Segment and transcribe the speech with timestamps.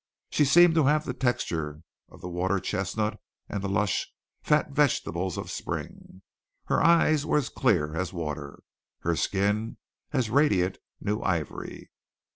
[0.31, 5.37] She seemed to have the texture of the water chestnut and the lush, fat vegetables
[5.37, 6.23] of the spring.
[6.65, 8.63] Her eyes were as clear as water;
[9.01, 9.77] her skin
[10.11, 11.91] as radiant new ivory.